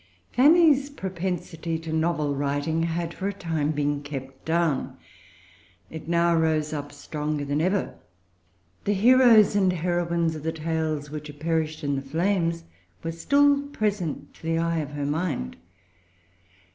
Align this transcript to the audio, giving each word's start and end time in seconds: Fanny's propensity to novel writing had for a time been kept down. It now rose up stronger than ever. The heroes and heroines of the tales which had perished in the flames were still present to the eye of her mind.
Fanny's 0.31 0.89
propensity 0.89 1.77
to 1.77 1.93
novel 1.93 2.33
writing 2.35 2.81
had 2.81 3.13
for 3.13 3.27
a 3.27 3.33
time 3.33 3.69
been 3.71 4.01
kept 4.01 4.45
down. 4.45 4.97
It 5.91 6.07
now 6.07 6.33
rose 6.35 6.73
up 6.73 6.91
stronger 6.91 7.45
than 7.45 7.61
ever. 7.61 7.93
The 8.85 8.93
heroes 8.93 9.55
and 9.55 9.71
heroines 9.71 10.35
of 10.35 10.41
the 10.41 10.53
tales 10.53 11.11
which 11.11 11.27
had 11.27 11.39
perished 11.39 11.83
in 11.83 11.95
the 11.97 12.01
flames 12.01 12.63
were 13.03 13.11
still 13.11 13.61
present 13.67 14.33
to 14.33 14.41
the 14.41 14.57
eye 14.57 14.79
of 14.79 14.89
her 14.93 15.05
mind. 15.05 15.55